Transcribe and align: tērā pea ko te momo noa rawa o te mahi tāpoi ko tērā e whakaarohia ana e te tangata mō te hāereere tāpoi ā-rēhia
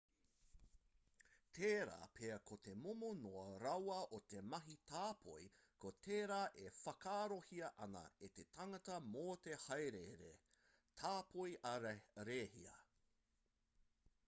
tērā 1.55 1.95
pea 2.19 2.35
ko 2.51 2.55
te 2.67 2.71
momo 2.85 3.09
noa 3.17 3.41
rawa 3.63 3.97
o 4.17 4.19
te 4.33 4.39
mahi 4.53 4.77
tāpoi 4.93 5.45
ko 5.85 5.91
tērā 6.07 6.39
e 6.63 6.71
whakaarohia 6.79 7.69
ana 7.87 8.01
e 8.27 8.29
te 8.39 8.45
tangata 8.57 8.95
mō 9.11 9.25
te 9.47 9.57
hāereere 9.67 10.31
tāpoi 11.03 11.53
ā-rēhia 11.75 12.73